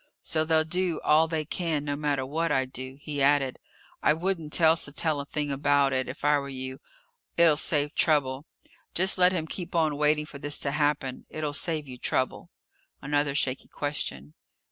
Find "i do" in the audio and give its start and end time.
2.51-2.97